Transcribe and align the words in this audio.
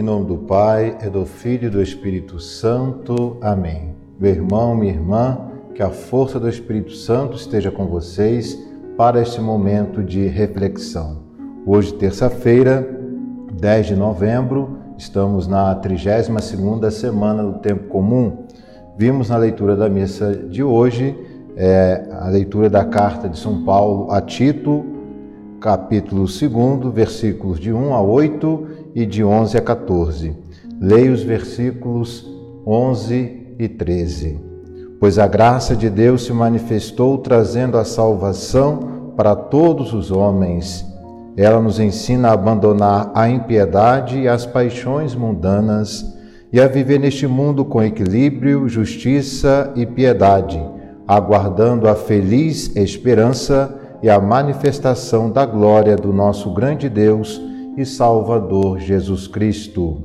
Em 0.00 0.02
nome 0.02 0.24
do 0.24 0.38
Pai, 0.38 0.96
e 1.04 1.10
do 1.10 1.26
Filho 1.26 1.66
e 1.66 1.68
do 1.68 1.82
Espírito 1.82 2.40
Santo. 2.40 3.36
Amém. 3.38 3.94
Meu 4.18 4.30
irmão, 4.30 4.74
minha 4.74 4.94
irmã, 4.94 5.50
que 5.74 5.82
a 5.82 5.90
força 5.90 6.40
do 6.40 6.48
Espírito 6.48 6.92
Santo 6.92 7.36
esteja 7.36 7.70
com 7.70 7.84
vocês 7.84 8.58
para 8.96 9.20
este 9.20 9.42
momento 9.42 10.02
de 10.02 10.26
reflexão. 10.26 11.18
Hoje, 11.66 11.92
terça-feira, 11.92 12.98
10 13.52 13.88
de 13.88 13.94
novembro, 13.94 14.78
estamos 14.96 15.46
na 15.46 15.78
32ª 15.78 16.90
semana 16.90 17.42
do 17.42 17.58
tempo 17.58 17.86
comum. 17.88 18.46
Vimos 18.96 19.28
na 19.28 19.36
leitura 19.36 19.76
da 19.76 19.90
missa 19.90 20.34
de 20.34 20.62
hoje 20.62 21.14
é, 21.54 22.08
a 22.12 22.28
leitura 22.30 22.70
da 22.70 22.86
carta 22.86 23.28
de 23.28 23.38
São 23.38 23.64
Paulo 23.64 24.10
a 24.10 24.22
Tito, 24.22 24.82
capítulo 25.60 26.24
2, 26.24 26.94
versículos 26.94 27.60
de 27.60 27.70
1 27.70 27.94
a 27.94 28.00
8 28.00 28.66
e 28.94 29.04
de 29.04 29.22
11 29.22 29.58
a 29.58 29.60
14. 29.60 30.34
Leia 30.80 31.12
os 31.12 31.22
versículos 31.22 32.26
11 32.66 33.56
e 33.58 33.68
13. 33.68 34.40
Pois 34.98 35.18
a 35.18 35.26
graça 35.26 35.76
de 35.76 35.90
Deus 35.90 36.24
se 36.24 36.32
manifestou 36.32 37.18
trazendo 37.18 37.76
a 37.76 37.84
salvação 37.84 39.12
para 39.14 39.36
todos 39.36 39.92
os 39.92 40.10
homens. 40.10 40.84
Ela 41.36 41.60
nos 41.60 41.78
ensina 41.78 42.28
a 42.28 42.32
abandonar 42.32 43.10
a 43.14 43.28
impiedade 43.28 44.18
e 44.18 44.28
as 44.28 44.46
paixões 44.46 45.14
mundanas 45.14 46.18
e 46.50 46.58
a 46.58 46.66
viver 46.66 46.98
neste 46.98 47.26
mundo 47.26 47.66
com 47.66 47.82
equilíbrio, 47.82 48.66
justiça 48.66 49.70
e 49.76 49.84
piedade, 49.84 50.60
aguardando 51.06 51.86
a 51.86 51.94
feliz 51.94 52.74
esperança 52.74 53.79
e 54.02 54.08
a 54.08 54.20
manifestação 54.20 55.30
da 55.30 55.44
glória 55.44 55.96
do 55.96 56.12
nosso 56.12 56.50
grande 56.50 56.88
Deus 56.88 57.40
e 57.76 57.84
Salvador 57.84 58.78
Jesus 58.78 59.26
Cristo. 59.26 60.02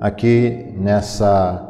Aqui 0.00 0.74
nessa 0.76 1.68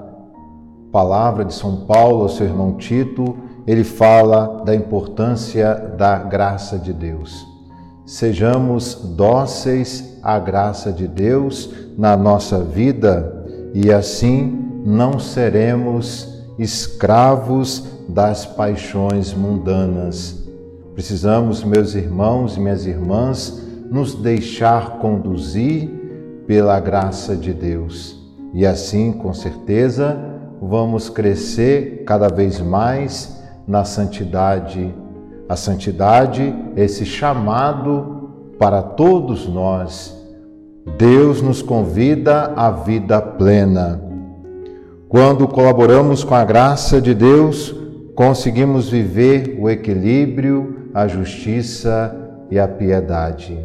palavra 0.91 1.45
de 1.45 1.55
São 1.55 1.85
Paulo 1.87 2.23
ao 2.23 2.29
seu 2.29 2.47
irmão 2.47 2.75
Tito, 2.77 3.37
ele 3.67 3.85
fala 3.85 4.63
da 4.65 4.75
importância 4.75 5.75
da 5.97 6.19
graça 6.19 6.79
de 6.79 6.93
Deus. 6.93 7.47
Sejamos 8.05 8.95
dóceis 9.17 10.19
à 10.23 10.39
graça 10.39 10.93
de 10.93 11.07
Deus 11.07 11.73
na 11.97 12.17
nossa 12.17 12.59
vida 12.59 13.45
e 13.75 13.93
assim 13.93 14.83
não 14.85 15.19
seremos 15.19 16.43
escravos 16.59 17.85
das 18.09 18.45
paixões 18.45 19.33
mundanas. 19.33 20.42
Precisamos, 20.95 21.65
meus 21.65 21.95
irmãos 21.95 22.57
e 22.57 22.61
minhas 22.61 22.87
irmãs, 22.87 23.63
nos 23.91 24.15
deixar 24.15 24.99
conduzir 24.99 25.89
pela 26.47 26.79
graça 26.79 27.35
de 27.35 27.55
Deus. 27.55 28.21
E 28.53 28.67
assim, 28.67 29.11
com 29.13 29.33
certeza, 29.33 30.19
vamos 30.61 31.09
crescer 31.09 32.05
cada 32.07 32.29
vez 32.29 32.61
mais 32.61 33.43
na 33.67 33.85
santidade. 33.85 34.95
A 35.49 35.57
santidade, 35.57 36.55
esse 36.77 37.07
chamado 37.07 38.55
para 38.59 38.83
todos 38.83 39.49
nós. 39.49 40.15
Deus 40.99 41.41
nos 41.41 41.63
convida 41.63 42.53
à 42.55 42.71
vida 42.71 43.21
plena. 43.21 44.03
Quando 45.09 45.49
colaboramos 45.49 46.23
com 46.23 46.35
a 46.35 46.45
graça 46.45 47.01
de 47.01 47.15
Deus, 47.15 47.75
conseguimos 48.15 48.89
viver 48.89 49.59
o 49.61 49.69
equilíbrio, 49.69 50.72
a 50.95 51.07
justiça 51.07 52.15
e 52.51 52.59
a 52.59 52.69
piedade. 52.69 53.59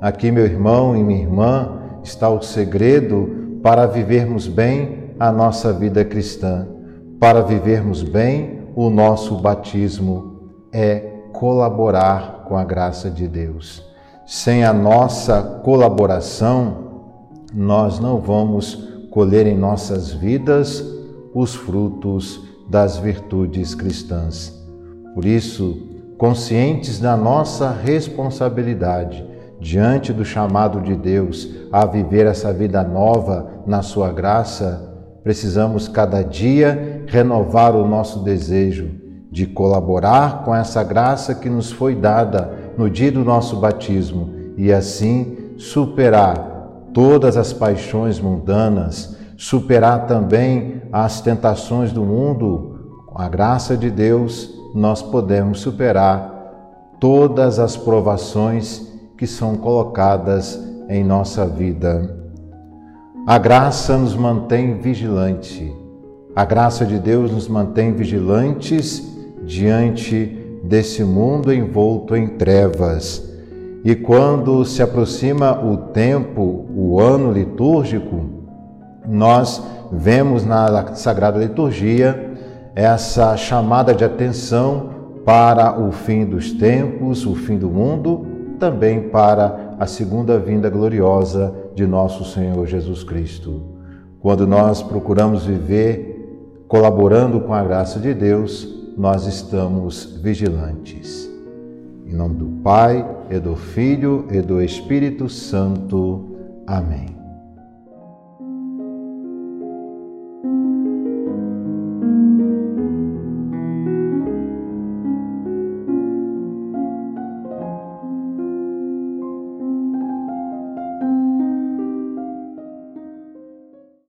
Aqui, 0.00 0.30
meu 0.30 0.44
irmão 0.44 0.96
e 0.96 1.02
minha 1.02 1.22
irmã, 1.22 1.78
está 2.02 2.28
o 2.28 2.42
segredo 2.42 3.60
para 3.62 3.86
vivermos 3.86 4.48
bem 4.48 5.14
a 5.18 5.30
nossa 5.30 5.72
vida 5.72 6.04
cristã, 6.04 6.66
para 7.20 7.42
vivermos 7.42 8.02
bem 8.02 8.62
o 8.74 8.90
nosso 8.90 9.36
batismo, 9.36 10.50
é 10.72 11.12
colaborar 11.32 12.44
com 12.48 12.56
a 12.56 12.64
graça 12.64 13.10
de 13.10 13.28
Deus. 13.28 13.84
Sem 14.26 14.64
a 14.64 14.72
nossa 14.72 15.60
colaboração, 15.62 16.90
nós 17.54 18.00
não 18.00 18.18
vamos 18.18 18.88
colher 19.10 19.46
em 19.46 19.56
nossas 19.56 20.10
vidas 20.10 20.84
os 21.34 21.54
frutos 21.54 22.40
das 22.68 22.96
virtudes 22.96 23.74
cristãs. 23.74 24.58
Por 25.14 25.24
isso, 25.24 25.91
conscientes 26.22 27.00
da 27.00 27.16
nossa 27.16 27.72
responsabilidade, 27.72 29.26
diante 29.58 30.12
do 30.12 30.24
chamado 30.24 30.80
de 30.80 30.94
Deus 30.94 31.48
a 31.72 31.84
viver 31.84 32.26
essa 32.26 32.52
vida 32.52 32.80
nova 32.84 33.64
na 33.66 33.82
Sua 33.82 34.12
graça, 34.12 34.88
precisamos 35.24 35.88
cada 35.88 36.22
dia 36.22 37.02
renovar 37.08 37.74
o 37.74 37.88
nosso 37.88 38.20
desejo 38.20 38.88
de 39.32 39.48
colaborar 39.48 40.44
com 40.44 40.54
essa 40.54 40.84
graça 40.84 41.34
que 41.34 41.50
nos 41.50 41.72
foi 41.72 41.96
dada 41.96 42.52
no 42.78 42.88
dia 42.88 43.10
do 43.10 43.24
nosso 43.24 43.56
batismo 43.56 44.30
e 44.56 44.72
assim 44.72 45.56
superar 45.58 46.86
todas 46.94 47.36
as 47.36 47.52
paixões 47.52 48.20
mundanas, 48.20 49.16
superar 49.36 50.06
também 50.06 50.82
as 50.92 51.20
tentações 51.20 51.90
do 51.90 52.04
mundo. 52.04 53.00
Com 53.08 53.20
a 53.20 53.28
graça 53.28 53.76
de 53.76 53.90
Deus, 53.90 54.61
nós 54.74 55.02
podemos 55.02 55.60
superar 55.60 56.32
todas 56.98 57.58
as 57.58 57.76
provações 57.76 58.88
que 59.16 59.26
são 59.26 59.56
colocadas 59.56 60.58
em 60.88 61.04
nossa 61.04 61.46
vida. 61.46 62.22
A 63.26 63.38
graça 63.38 63.96
nos 63.96 64.14
mantém 64.14 64.78
vigilante. 64.78 65.72
A 66.34 66.44
graça 66.44 66.84
de 66.84 66.98
Deus 66.98 67.30
nos 67.30 67.46
mantém 67.46 67.92
vigilantes 67.92 69.06
diante 69.44 70.38
desse 70.64 71.04
mundo 71.04 71.52
envolto 71.52 72.16
em 72.16 72.28
trevas. 72.28 73.30
E 73.84 73.94
quando 73.94 74.64
se 74.64 74.82
aproxima 74.82 75.60
o 75.64 75.76
tempo, 75.76 76.66
o 76.74 77.00
ano 77.00 77.32
litúrgico, 77.32 78.24
nós 79.06 79.62
vemos 79.90 80.44
na 80.44 80.94
Sagrada 80.94 81.38
Liturgia 81.38 82.31
essa 82.74 83.36
chamada 83.36 83.94
de 83.94 84.04
atenção 84.04 84.90
para 85.24 85.80
o 85.80 85.92
fim 85.92 86.24
dos 86.24 86.52
tempos, 86.52 87.26
o 87.26 87.34
fim 87.34 87.58
do 87.58 87.68
mundo 87.68 88.26
também 88.58 89.08
para 89.08 89.74
a 89.78 89.86
segunda 89.86 90.38
vinda 90.38 90.70
gloriosa 90.70 91.52
de 91.74 91.86
nosso 91.86 92.24
Senhor 92.24 92.66
Jesus 92.66 93.02
Cristo. 93.02 93.60
Quando 94.20 94.46
nós 94.46 94.82
procuramos 94.82 95.44
viver 95.44 96.64
colaborando 96.68 97.40
com 97.40 97.52
a 97.52 97.62
graça 97.62 97.98
de 97.98 98.14
Deus, 98.14 98.68
nós 98.96 99.26
estamos 99.26 100.18
vigilantes. 100.22 101.28
Em 102.06 102.14
nome 102.14 102.36
do 102.36 102.46
Pai, 102.62 103.04
e 103.32 103.40
do 103.40 103.56
Filho 103.56 104.26
e 104.30 104.40
do 104.40 104.62
Espírito 104.62 105.28
Santo. 105.28 106.36
Amém. 106.66 107.21